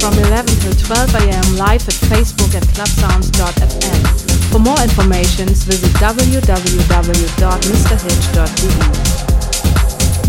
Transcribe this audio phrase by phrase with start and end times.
[0.00, 4.00] From 11 till 12 am live at Facebook at clubsounds.fm.
[4.50, 6.40] For more information, visit www.mrhitch.de.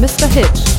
[0.01, 0.27] Mr.
[0.27, 0.70] Hitch.